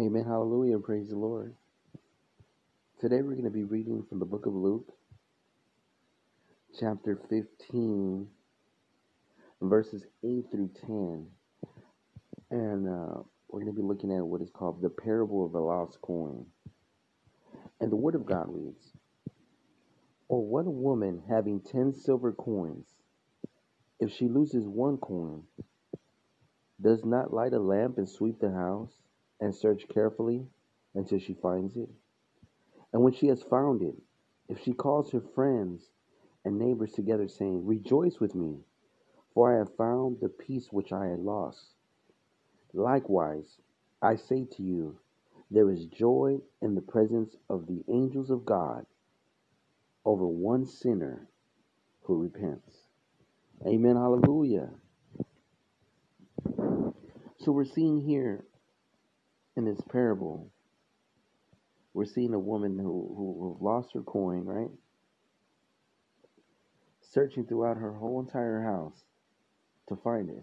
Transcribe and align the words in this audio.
Amen. 0.00 0.24
Hallelujah. 0.24 0.80
Praise 0.80 1.10
the 1.10 1.16
Lord. 1.16 1.54
Today 3.00 3.22
we're 3.22 3.34
going 3.34 3.44
to 3.44 3.50
be 3.50 3.62
reading 3.62 4.04
from 4.08 4.18
the 4.18 4.24
book 4.24 4.46
of 4.46 4.52
Luke, 4.52 4.92
chapter 6.80 7.20
15, 7.30 8.26
verses 9.62 10.04
8 10.24 10.46
through 10.50 10.70
10. 10.80 11.26
And 12.50 12.88
uh, 12.88 13.22
we're 13.48 13.60
going 13.60 13.72
to 13.72 13.80
be 13.80 13.86
looking 13.86 14.10
at 14.10 14.26
what 14.26 14.42
is 14.42 14.50
called 14.52 14.82
the 14.82 14.90
parable 14.90 15.46
of 15.46 15.52
the 15.52 15.60
lost 15.60 16.00
coin. 16.02 16.44
And 17.80 17.92
the 17.92 17.96
word 17.96 18.16
of 18.16 18.26
God 18.26 18.46
reads 18.48 18.92
Or 20.28 20.44
what 20.44 20.66
a 20.66 20.70
woman 20.70 21.22
having 21.30 21.60
10 21.60 21.94
silver 21.94 22.32
coins, 22.32 22.88
if 24.00 24.10
she 24.12 24.26
loses 24.26 24.66
one 24.66 24.96
coin, 24.98 25.44
does 26.82 27.04
not 27.04 27.32
light 27.32 27.52
a 27.52 27.60
lamp 27.60 27.98
and 27.98 28.08
sweep 28.08 28.40
the 28.40 28.50
house 28.50 28.92
and 29.44 29.54
search 29.54 29.84
carefully 29.92 30.46
until 30.94 31.18
she 31.18 31.34
finds 31.34 31.76
it? 31.76 31.88
And 32.92 33.02
when 33.02 33.12
she 33.12 33.26
has 33.28 33.42
found 33.42 33.82
it, 33.82 33.94
if 34.48 34.62
she 34.62 34.72
calls 34.72 35.12
her 35.12 35.20
friends 35.34 35.90
and 36.44 36.58
neighbors 36.58 36.92
together, 36.92 37.28
saying, 37.28 37.66
Rejoice 37.66 38.20
with 38.20 38.34
me, 38.34 38.58
for 39.34 39.54
I 39.54 39.58
have 39.58 39.76
found 39.76 40.18
the 40.20 40.28
piece 40.28 40.68
which 40.72 40.92
I 40.92 41.06
had 41.06 41.20
lost. 41.20 41.60
Likewise, 42.72 43.58
I 44.00 44.16
say 44.16 44.46
to 44.56 44.62
you, 44.62 44.98
there 45.50 45.70
is 45.70 45.86
joy 45.86 46.38
in 46.62 46.74
the 46.74 46.80
presence 46.80 47.36
of 47.50 47.66
the 47.66 47.84
angels 47.88 48.30
of 48.30 48.46
God 48.46 48.86
over 50.04 50.26
one 50.26 50.66
sinner 50.66 51.28
who 52.02 52.16
repents. 52.16 52.76
Amen. 53.66 53.96
Hallelujah. 53.96 54.70
So 57.38 57.52
we're 57.52 57.64
seeing 57.64 58.00
here 58.00 58.44
in 59.56 59.64
this 59.64 59.80
parable 59.90 60.50
we're 61.94 62.04
seeing 62.04 62.34
a 62.34 62.38
woman 62.38 62.76
who, 62.76 63.14
who, 63.16 63.56
who 63.60 63.64
lost 63.64 63.94
her 63.94 64.02
coin, 64.02 64.44
right? 64.44 64.70
Searching 67.00 67.46
throughout 67.46 67.76
her 67.76 67.92
whole 67.92 68.20
entire 68.20 68.60
house 68.62 69.04
to 69.88 69.96
find 69.96 70.28
it, 70.28 70.42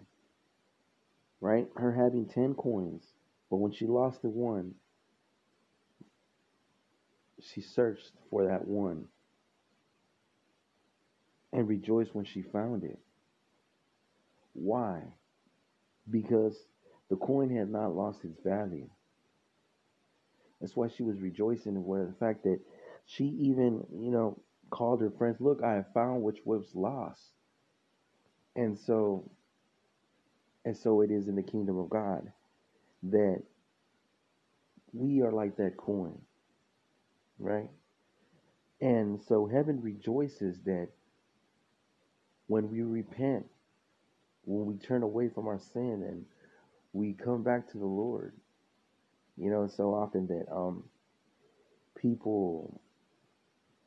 right? 1.42 1.68
Her 1.76 1.92
having 1.92 2.26
10 2.26 2.54
coins, 2.54 3.04
but 3.50 3.58
when 3.58 3.72
she 3.72 3.86
lost 3.86 4.22
the 4.22 4.30
one, 4.30 4.74
she 7.38 7.60
searched 7.60 8.12
for 8.30 8.46
that 8.46 8.66
one 8.66 9.04
and 11.52 11.68
rejoiced 11.68 12.14
when 12.14 12.24
she 12.24 12.40
found 12.40 12.82
it. 12.82 12.98
Why? 14.54 15.02
Because 16.10 16.56
the 17.10 17.16
coin 17.16 17.54
had 17.54 17.70
not 17.70 17.94
lost 17.94 18.24
its 18.24 18.40
value. 18.42 18.88
That's 20.62 20.76
why 20.76 20.88
she 20.88 21.02
was 21.02 21.20
rejoicing 21.20 21.76
over 21.76 22.06
the 22.06 22.24
fact 22.24 22.44
that 22.44 22.60
she 23.04 23.24
even, 23.24 23.84
you 23.92 24.12
know, 24.12 24.40
called 24.70 25.02
her 25.02 25.10
friends, 25.10 25.38
look, 25.40 25.60
I 25.62 25.74
have 25.74 25.92
found 25.92 26.22
which 26.22 26.38
was 26.46 26.64
lost. 26.74 27.20
And 28.56 28.78
so 28.78 29.30
and 30.64 30.76
so 30.76 31.00
it 31.00 31.10
is 31.10 31.26
in 31.26 31.34
the 31.34 31.42
kingdom 31.42 31.78
of 31.78 31.90
God 31.90 32.32
that 33.04 33.42
we 34.92 35.20
are 35.22 35.32
like 35.32 35.56
that 35.56 35.76
coin. 35.76 36.16
Right? 37.40 37.70
And 38.80 39.20
so 39.20 39.46
heaven 39.46 39.80
rejoices 39.82 40.60
that 40.64 40.88
when 42.46 42.70
we 42.70 42.82
repent, 42.82 43.46
when 44.44 44.66
we 44.66 44.76
turn 44.76 45.02
away 45.02 45.28
from 45.28 45.48
our 45.48 45.58
sin 45.58 46.04
and 46.06 46.24
we 46.92 47.14
come 47.14 47.42
back 47.42 47.70
to 47.72 47.78
the 47.78 47.86
Lord, 47.86 48.34
you 49.36 49.50
know, 49.50 49.68
so 49.68 49.94
often 49.94 50.26
that 50.28 50.46
um 50.54 50.84
people 52.00 52.80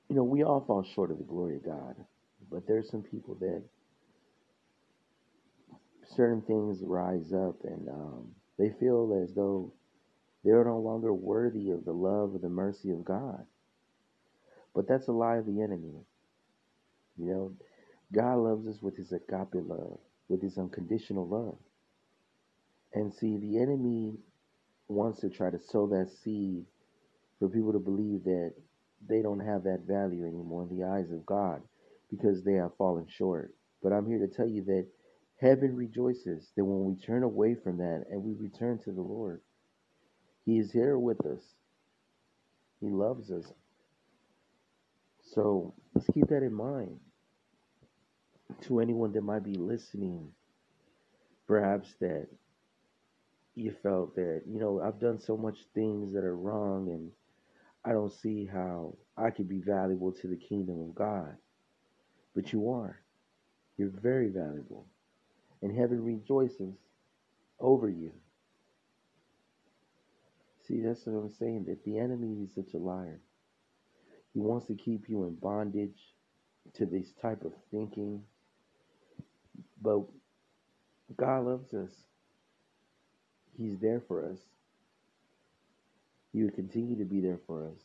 you 0.09 0.15
know, 0.15 0.23
we 0.23 0.43
all 0.43 0.63
fall 0.65 0.83
short 0.83 1.11
of 1.11 1.17
the 1.17 1.23
glory 1.23 1.55
of 1.57 1.65
God. 1.65 1.95
But 2.51 2.67
there's 2.67 2.89
some 2.89 3.01
people 3.01 3.35
that 3.41 3.63
certain 6.15 6.41
things 6.41 6.79
rise 6.83 7.33
up 7.33 7.55
and 7.63 7.89
um, 7.89 8.27
they 8.57 8.69
feel 8.79 9.19
as 9.23 9.33
though 9.33 9.73
they're 10.43 10.63
no 10.65 10.79
longer 10.79 11.13
worthy 11.13 11.71
of 11.71 11.85
the 11.85 11.91
love 11.91 12.35
or 12.35 12.39
the 12.39 12.49
mercy 12.49 12.91
of 12.91 13.03
God. 13.03 13.45
But 14.75 14.87
that's 14.87 15.07
a 15.07 15.11
lie 15.11 15.37
of 15.37 15.45
the 15.45 15.61
enemy. 15.61 15.95
You 17.17 17.25
know, 17.25 17.53
God 18.13 18.35
loves 18.35 18.67
us 18.67 18.81
with 18.81 18.97
his 18.97 19.11
agape 19.11 19.53
love, 19.53 19.99
with 20.29 20.41
his 20.41 20.57
unconditional 20.57 21.27
love. 21.27 21.57
And 22.93 23.13
see, 23.13 23.37
the 23.37 23.59
enemy 23.59 24.15
wants 24.89 25.21
to 25.21 25.29
try 25.29 25.51
to 25.51 25.59
sow 25.59 25.87
that 25.87 26.09
seed 26.23 26.65
for 27.39 27.49
people 27.49 27.73
to 27.73 27.79
believe 27.79 28.23
that 28.25 28.53
they 29.07 29.21
don't 29.21 29.41
have 29.41 29.63
that 29.65 29.81
value 29.87 30.25
anymore 30.27 30.67
in 30.69 30.77
the 30.77 30.85
eyes 30.85 31.11
of 31.11 31.25
God 31.25 31.61
because 32.11 32.43
they 32.43 32.53
have 32.53 32.75
fallen 32.77 33.07
short. 33.09 33.53
But 33.83 33.93
I'm 33.93 34.07
here 34.07 34.19
to 34.19 34.27
tell 34.27 34.47
you 34.47 34.63
that 34.65 34.87
heaven 35.41 35.75
rejoices 35.75 36.51
that 36.57 36.65
when 36.65 36.85
we 36.85 36.95
turn 37.01 37.23
away 37.23 37.55
from 37.55 37.77
that 37.77 38.05
and 38.11 38.23
we 38.23 38.33
return 38.33 38.79
to 38.85 38.91
the 38.91 39.01
Lord, 39.01 39.41
He 40.45 40.59
is 40.59 40.71
here 40.71 40.99
with 40.99 41.25
us. 41.25 41.41
He 42.81 42.89
loves 42.89 43.31
us. 43.31 43.45
So 45.33 45.73
let's 45.95 46.07
keep 46.13 46.27
that 46.29 46.43
in 46.43 46.53
mind. 46.53 46.99
To 48.63 48.79
anyone 48.81 49.13
that 49.13 49.23
might 49.23 49.43
be 49.43 49.55
listening, 49.55 50.29
perhaps 51.47 51.95
that 52.01 52.27
you 53.55 53.73
felt 53.81 54.15
that, 54.15 54.43
you 54.47 54.59
know, 54.59 54.81
I've 54.81 54.99
done 54.99 55.19
so 55.19 55.37
much 55.37 55.57
things 55.73 56.13
that 56.13 56.23
are 56.23 56.35
wrong 56.35 56.89
and 56.89 57.11
I 57.85 57.93
don't 57.93 58.11
see 58.13 58.45
how 58.45 58.97
I 59.17 59.29
could 59.29 59.47
be 59.47 59.61
valuable 59.61 60.11
to 60.11 60.27
the 60.27 60.35
kingdom 60.35 60.81
of 60.81 60.95
God. 60.95 61.35
But 62.35 62.51
you 62.51 62.69
are. 62.71 62.99
You're 63.77 63.91
very 64.01 64.29
valuable. 64.29 64.87
And 65.61 65.75
heaven 65.77 66.03
rejoices 66.03 66.75
over 67.59 67.89
you. 67.89 68.11
See, 70.67 70.81
that's 70.81 71.05
what 71.05 71.13
I'm 71.19 71.31
saying, 71.31 71.65
that 71.67 71.83
the 71.85 71.99
enemy 71.99 72.43
is 72.43 72.55
such 72.55 72.73
a 72.73 72.77
liar. 72.77 73.21
He 74.33 74.39
wants 74.39 74.67
to 74.67 74.75
keep 74.75 75.07
you 75.07 75.25
in 75.25 75.35
bondage 75.35 75.99
to 76.73 76.85
this 76.85 77.13
type 77.21 77.45
of 77.45 77.53
thinking. 77.71 78.21
But 79.81 80.01
God 81.15 81.45
loves 81.45 81.73
us. 81.73 81.91
He's 83.57 83.79
there 83.79 84.01
for 84.07 84.29
us. 84.29 84.39
He 86.33 86.43
will 86.43 86.51
continue 86.51 86.97
to 86.97 87.05
be 87.05 87.21
there 87.21 87.39
for 87.47 87.67
us. 87.67 87.79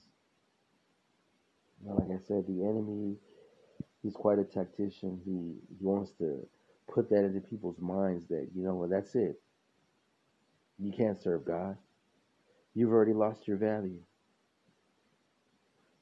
Now, 1.84 1.94
like 1.94 2.20
I 2.20 2.22
said, 2.26 2.46
the 2.46 2.64
enemy, 2.64 3.16
he's 4.02 4.14
quite 4.14 4.38
a 4.38 4.44
tactician. 4.44 5.20
He, 5.24 5.54
he 5.78 5.84
wants 5.84 6.12
to 6.18 6.46
put 6.92 7.08
that 7.10 7.24
into 7.24 7.40
people's 7.40 7.78
minds 7.78 8.26
that, 8.28 8.48
you 8.54 8.64
know, 8.64 8.74
well, 8.74 8.88
that's 8.88 9.14
it. 9.14 9.40
You 10.78 10.92
can't 10.92 11.22
serve 11.22 11.44
God. 11.44 11.76
You've 12.74 12.90
already 12.90 13.12
lost 13.12 13.46
your 13.46 13.56
value. 13.56 14.00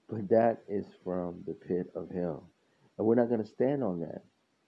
But 0.09 0.29
that 0.31 0.63
is 0.69 0.87
from 1.05 1.43
the 1.47 1.53
pit 1.53 1.91
of 1.95 2.11
hell. 2.11 2.49
And 2.97 3.07
we're 3.07 3.15
not 3.15 3.29
going 3.29 3.43
to 3.43 3.49
stand 3.49 3.85
on 3.85 4.01
that. 4.01 4.23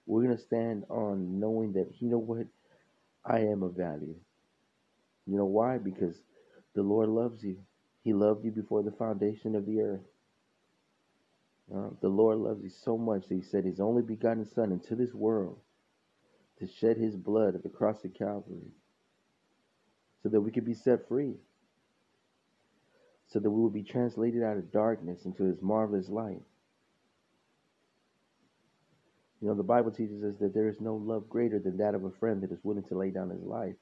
We're 0.06 0.22
going 0.22 0.36
to 0.36 0.42
stand 0.42 0.84
on 0.90 1.40
knowing 1.40 1.72
that, 1.74 1.88
you 2.00 2.08
know 2.08 2.18
what? 2.18 2.46
I 3.24 3.40
am 3.40 3.62
of 3.62 3.74
value. 3.74 4.16
You 5.30 5.36
know 5.36 5.44
why? 5.44 5.78
Because 5.78 6.16
the 6.74 6.82
Lord 6.82 7.08
loves 7.08 7.42
you. 7.44 7.58
He 8.02 8.12
loved 8.12 8.44
you 8.44 8.50
before 8.50 8.82
the 8.82 8.90
foundation 8.90 9.54
of 9.54 9.64
the 9.64 9.80
earth. 9.80 10.06
Uh, 11.72 11.90
the 12.00 12.08
Lord 12.08 12.38
loves 12.38 12.64
you 12.64 12.70
so 12.70 12.98
much 12.98 13.28
that 13.28 13.34
He 13.36 13.42
sent 13.42 13.64
His 13.64 13.78
only 13.78 14.02
begotten 14.02 14.44
Son 14.44 14.72
into 14.72 14.96
this 14.96 15.14
world 15.14 15.58
to 16.58 16.66
shed 16.66 16.96
His 16.96 17.14
blood 17.14 17.54
at 17.54 17.62
the 17.62 17.68
cross 17.68 18.04
of 18.04 18.12
Calvary 18.14 18.72
so 20.22 20.28
that 20.30 20.40
we 20.40 20.50
could 20.50 20.64
be 20.64 20.74
set 20.74 21.06
free, 21.06 21.34
so 23.28 23.38
that 23.38 23.50
we 23.50 23.62
would 23.62 23.72
be 23.72 23.84
translated 23.84 24.42
out 24.42 24.56
of 24.56 24.72
darkness 24.72 25.24
into 25.24 25.44
His 25.44 25.62
marvelous 25.62 26.08
light. 26.08 26.42
You 29.40 29.48
know, 29.48 29.54
the 29.54 29.62
Bible 29.62 29.92
teaches 29.92 30.24
us 30.24 30.34
that 30.40 30.52
there 30.52 30.68
is 30.68 30.80
no 30.80 30.96
love 30.96 31.28
greater 31.30 31.60
than 31.60 31.78
that 31.78 31.94
of 31.94 32.04
a 32.04 32.10
friend 32.10 32.42
that 32.42 32.50
is 32.52 32.58
willing 32.64 32.82
to 32.84 32.98
lay 32.98 33.10
down 33.10 33.30
his 33.30 33.42
life. 33.42 33.76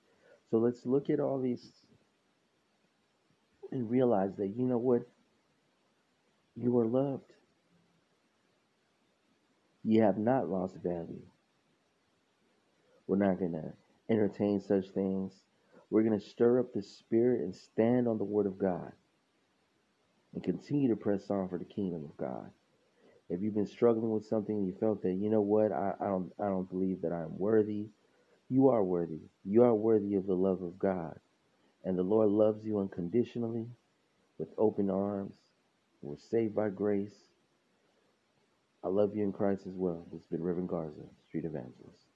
So 0.50 0.58
let's 0.58 0.86
look 0.86 1.10
at 1.10 1.20
all 1.20 1.40
these 1.40 1.72
and 3.70 3.90
realize 3.90 4.36
that, 4.38 4.54
you 4.56 4.64
know 4.64 4.78
what? 4.78 5.02
You 6.56 6.78
are 6.78 6.86
loved. 6.86 7.32
You 9.84 10.02
have 10.02 10.18
not 10.18 10.48
lost 10.48 10.76
value. 10.82 11.22
We're 13.06 13.16
not 13.16 13.38
going 13.38 13.52
to 13.52 13.72
entertain 14.10 14.60
such 14.60 14.88
things. 14.90 15.32
We're 15.90 16.02
going 16.02 16.18
to 16.18 16.26
stir 16.26 16.60
up 16.60 16.72
the 16.72 16.82
spirit 16.82 17.42
and 17.42 17.54
stand 17.54 18.08
on 18.08 18.18
the 18.18 18.24
word 18.24 18.46
of 18.46 18.58
God 18.58 18.92
and 20.34 20.42
continue 20.42 20.88
to 20.88 20.96
press 20.96 21.30
on 21.30 21.48
for 21.48 21.58
the 21.58 21.64
kingdom 21.64 22.04
of 22.04 22.16
God. 22.16 22.50
If 23.30 23.42
you've 23.42 23.54
been 23.54 23.66
struggling 23.66 24.10
with 24.10 24.26
something 24.26 24.64
you 24.64 24.74
felt 24.80 25.02
that, 25.02 25.12
you 25.14 25.30
know 25.30 25.40
what, 25.40 25.72
I, 25.72 25.92
I 26.00 26.06
don't 26.06 26.32
I 26.40 26.44
don't 26.46 26.68
believe 26.68 27.02
that 27.02 27.12
I'm 27.12 27.38
worthy, 27.38 27.88
you 28.48 28.68
are 28.68 28.82
worthy. 28.82 29.20
You 29.44 29.64
are 29.64 29.74
worthy 29.74 30.14
of 30.14 30.26
the 30.26 30.34
love 30.34 30.62
of 30.62 30.78
God. 30.78 31.18
And 31.84 31.98
the 31.98 32.02
Lord 32.02 32.30
loves 32.30 32.64
you 32.64 32.80
unconditionally 32.80 33.66
with 34.38 34.48
open 34.58 34.90
arms. 34.90 35.34
We're 36.02 36.16
saved 36.30 36.54
by 36.54 36.70
grace. 36.70 37.14
I 38.84 38.88
love 38.88 39.14
you 39.14 39.22
in 39.24 39.32
Christ 39.32 39.62
as 39.66 39.74
well. 39.74 40.06
This 40.12 40.22
has 40.22 40.28
been 40.28 40.42
Reverend 40.42 40.68
Garza, 40.68 41.02
Street 41.28 41.44
Evangelist. 41.44 42.07